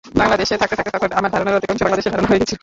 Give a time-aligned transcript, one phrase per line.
[0.21, 2.59] বাংলাদেশে থাকতে থাকতে তখন আমার ধারণার অর্ধেক অংশ বাংলাদেশের ধারণা হয়ে গিয়েছিল।